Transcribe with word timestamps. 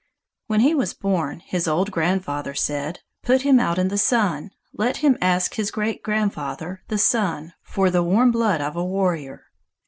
When 0.47 0.61
he 0.61 0.73
was 0.73 0.95
born, 0.95 1.41
his 1.41 1.67
old 1.67 1.91
grandfather 1.91 2.55
said: 2.55 3.01
"Put 3.21 3.43
him 3.43 3.59
out 3.59 3.77
in 3.77 3.89
the 3.89 3.99
sun! 3.99 4.49
Let 4.73 4.97
him 4.97 5.15
ask 5.21 5.53
his 5.53 5.69
great 5.69 6.01
grandfather, 6.01 6.81
the 6.87 6.97
Sun, 6.97 7.53
for 7.61 7.91
the 7.91 8.01
warm 8.01 8.31
blood 8.31 8.61
of 8.61 8.75
a 8.75 8.83
warrior!" 8.83 9.43